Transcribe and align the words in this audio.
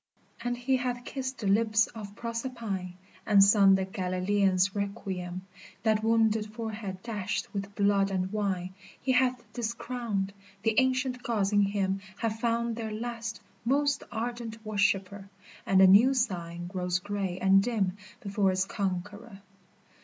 And 0.43 0.57
he 0.57 0.77
hath 0.77 1.05
kissed 1.05 1.37
the 1.37 1.47
lips 1.47 1.85
of 1.85 2.15
Proserpine, 2.15 2.93
And 3.23 3.43
sung 3.43 3.75
the 3.75 3.85
Galilaean's 3.85 4.73
requiem, 4.75 5.45
That 5.83 6.01
wounded 6.03 6.51
forehead 6.51 7.03
dashed 7.03 7.53
with 7.53 7.75
blood 7.75 8.09
and 8.09 8.33
wine 8.33 8.73
He 8.99 9.11
hath 9.11 9.43
discrowned, 9.53 10.33
the 10.63 10.73
Ancient 10.79 11.21
Gods 11.21 11.53
in 11.53 11.61
him 11.61 12.01
Have 12.17 12.39
found 12.39 12.77
their 12.77 12.91
last, 12.91 13.41
most 13.63 14.01
ardent 14.11 14.65
worshiper, 14.65 15.29
And 15.67 15.79
the 15.81 15.85
new 15.85 16.15
Sign 16.15 16.65
grows 16.65 16.97
gray 16.97 17.37
and 17.37 17.61
dim 17.61 17.95
before 18.21 18.51
its 18.51 18.65
conqueror. 18.65 19.43